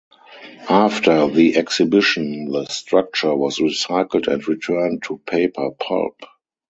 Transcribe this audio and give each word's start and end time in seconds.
After 0.67 1.27
the 1.27 1.57
exhibition 1.57 2.49
the 2.49 2.65
structure 2.65 3.35
was 3.35 3.59
recycled 3.59 4.27
and 4.27 4.47
returned 4.47 5.03
to 5.03 5.19
paper 5.19 5.69
pulp. 5.79 6.19